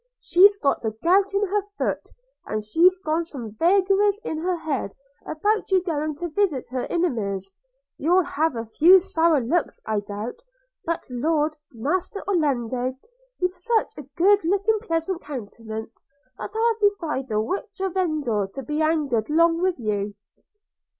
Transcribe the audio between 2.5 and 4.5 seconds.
she've got some vagaries in